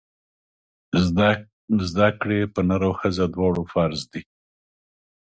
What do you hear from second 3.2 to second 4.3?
او نر دواړو فرض دی!